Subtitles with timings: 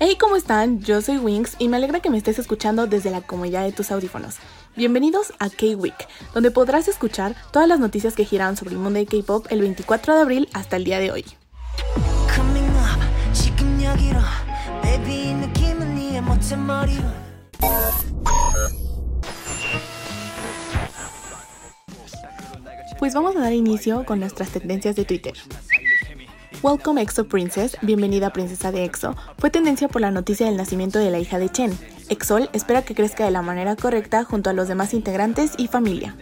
[0.00, 0.80] Hey, ¿cómo están?
[0.80, 3.92] Yo soy Wings y me alegra que me estés escuchando desde la comodidad de tus
[3.92, 4.38] audífonos.
[4.74, 9.06] Bienvenidos a K-Week, donde podrás escuchar todas las noticias que giran sobre el mundo de
[9.06, 11.24] K-Pop el 24 de abril hasta el día de hoy.
[22.98, 25.32] Pues vamos a dar inicio con nuestras tendencias de Twitter.
[26.62, 31.10] Welcome EXO Princess, bienvenida princesa de EXO, fue tendencia por la noticia del nacimiento de
[31.10, 31.78] la hija de Chen.
[32.10, 36.14] EXOL espera que crezca de la manera correcta junto a los demás integrantes y familia.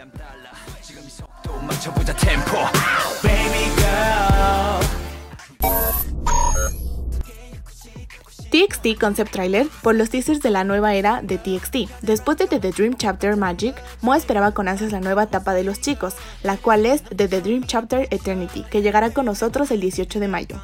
[8.59, 11.89] TXT Concept Trailer por los teasers de la nueva era de TXT.
[12.01, 15.79] Después de The Dream Chapter Magic, Moa esperaba con ansias la nueva etapa de los
[15.79, 20.27] chicos, la cual es The Dream Chapter Eternity, que llegará con nosotros el 18 de
[20.27, 20.61] mayo.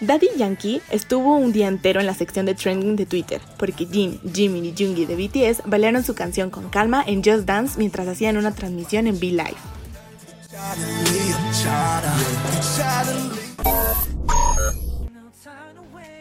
[0.00, 4.20] Daddy Yankee estuvo un día entero en la sección de trending de Twitter, porque Jin,
[4.34, 8.36] Jimin y Jungi de BTS bailaron su canción con calma en Just Dance mientras hacían
[8.36, 9.54] una transmisión en V-Live.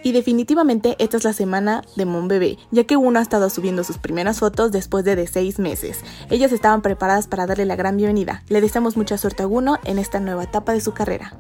[0.06, 3.86] Y definitivamente esta es la semana de Mon Bebé, ya que uno ha estado subiendo
[3.86, 6.02] sus primeras fotos después de, de seis meses.
[6.30, 8.44] Ellas estaban preparadas para darle la gran bienvenida.
[8.50, 11.38] Le deseamos mucha suerte a Uno en esta nueva etapa de su carrera.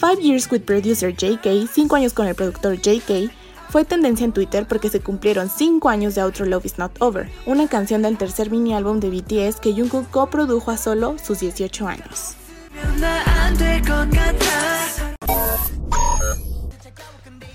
[0.00, 3.30] Five Years with Producer JK, 5 años con el productor JK,
[3.70, 7.30] fue tendencia en Twitter porque se cumplieron 5 años de Outro Love Is Not Over,
[7.46, 11.86] una canción del tercer mini álbum de BTS que Jungkook coprodujo a solo sus 18
[11.86, 12.34] años.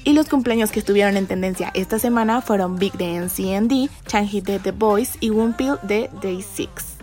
[0.05, 4.59] Y los cumpleaños que estuvieron en tendencia esta semana fueron Big de NCND, Changi de
[4.59, 6.94] The Boys y Wonpil de Day 6.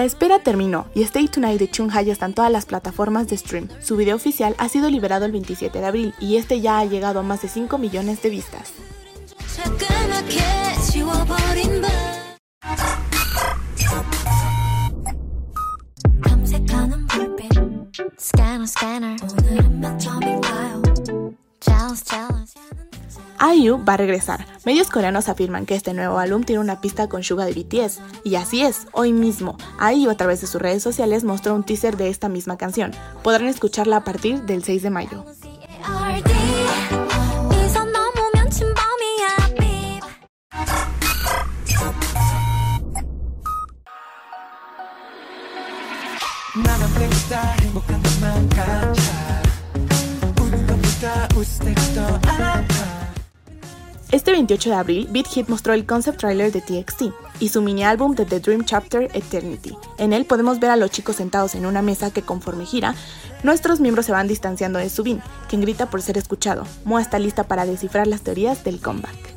[0.00, 3.36] La espera terminó y Stay Tonight de Chung ya está en todas las plataformas de
[3.36, 3.68] stream.
[3.82, 7.20] Su video oficial ha sido liberado el 27 de abril y este ya ha llegado
[7.20, 8.72] a más de 5 millones de vistas.
[23.40, 24.46] IU va a regresar.
[24.64, 28.00] Medios coreanos afirman que este nuevo álbum tiene una pista con Suga de BTS.
[28.22, 29.56] Y así es, hoy mismo,
[29.94, 32.92] IU a través de sus redes sociales mostró un teaser de esta misma canción.
[33.22, 35.24] Podrán escucharla a partir del 6 de mayo.
[54.12, 57.84] Este 28 de abril, Beat Hit mostró el concept trailer de TXT y su mini
[57.84, 59.76] álbum de The Dream Chapter Eternity.
[59.98, 62.96] En él podemos ver a los chicos sentados en una mesa que conforme gira,
[63.44, 66.66] nuestros miembros se van distanciando de Subin, quien grita por ser escuchado.
[66.84, 69.30] Moa está lista para descifrar las teorías del comeback.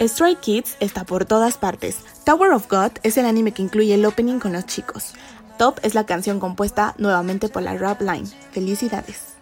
[0.00, 1.98] Stray Kids está por todas partes.
[2.24, 5.12] Tower of God es el anime que incluye el opening con los chicos.
[5.58, 8.26] Top es la canción compuesta nuevamente por la Rap Line.
[8.50, 9.34] Felicidades.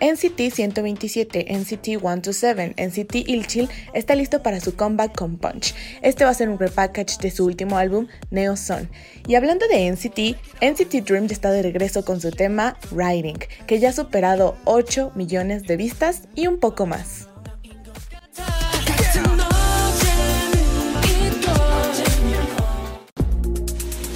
[0.00, 5.74] NCT 127, NCT 127, NCT Ilchil está listo para su comeback con Punch.
[6.02, 8.88] Este va a ser un repackage de su último álbum, Neo Sun.
[9.26, 13.90] Y hablando de NCT, NCT Dream está de regreso con su tema Riding, que ya
[13.90, 17.28] ha superado 8 millones de vistas y un poco más.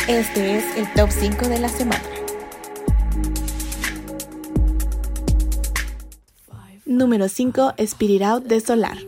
[0.08, 2.13] Este es el top 5 de la semana.
[6.96, 8.98] número 5, Spirit Out de Solar.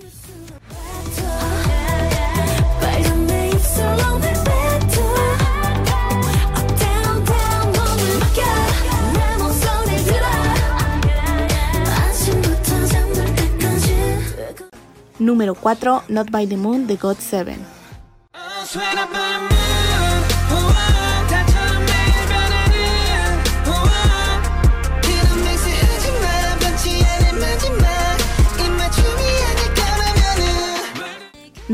[15.18, 17.56] Número 4, Not by the Moon de God 7.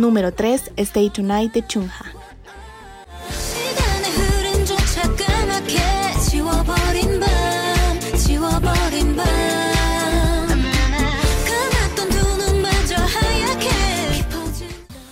[0.03, 2.13] Número 3, Stay Tonight de Chungha.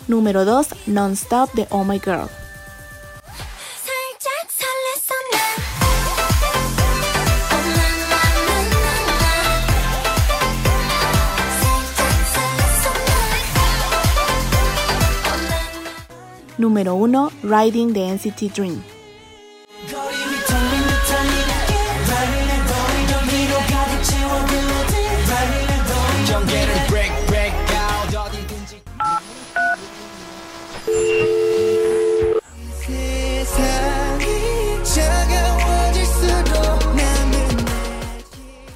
[0.08, 2.39] Número 2, Non-Stop de Oh My Girl.
[16.70, 18.81] Número 1, Riding the NCT Dream.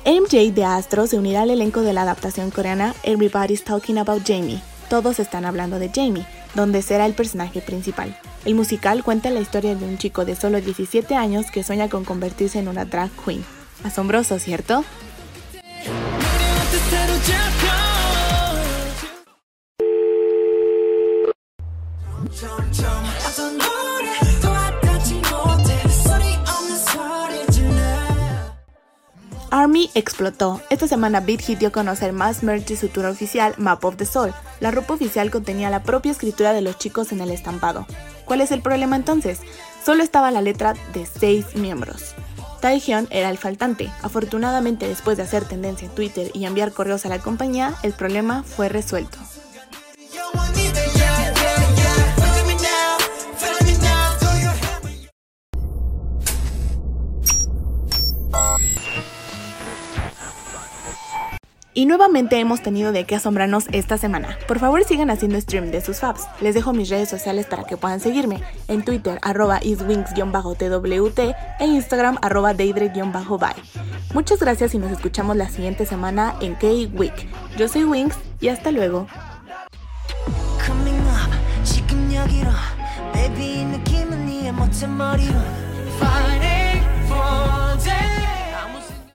[0.05, 4.61] MJ de Astro se unirá al elenco de la adaptación coreana Everybody's Talking About Jamie.
[4.91, 8.17] Todos están hablando de Jamie, donde será el personaje principal.
[8.45, 12.05] El musical cuenta la historia de un chico de solo 17 años que sueña con
[12.05, 13.45] convertirse en una drag queen.
[13.85, 14.85] Asombroso, ¿cierto?
[29.55, 30.61] Army explotó.
[30.69, 33.95] Esta semana Beat Hit dio a conocer más merch de su tour oficial Map of
[33.97, 34.35] the Soul.
[34.59, 37.87] La ropa oficial contenía la propia escritura de los chicos en el estampado.
[38.25, 39.39] ¿Cuál es el problema entonces?
[39.87, 42.17] Solo estaba la letra de 6 miembros.
[42.63, 43.93] Taehyun era el faltante.
[44.03, 48.43] Afortunadamente, después de hacer tendencia en Twitter y enviar correos a la compañía, el problema
[48.43, 49.19] fue resuelto.
[61.77, 64.39] Y nuevamente hemos tenido de qué asombrarnos esta semana.
[64.47, 66.23] Por favor sigan haciendo stream de sus faps.
[66.41, 68.41] Les dejo mis redes sociales para que puedan seguirme.
[68.69, 73.55] En Twitter arroba iswings-twt e Instagram arroba deidre-by.
[74.15, 77.29] Muchas gracias y nos escuchamos la siguiente semana en K-Week.
[77.57, 79.09] Yo soy Wings y hasta luego.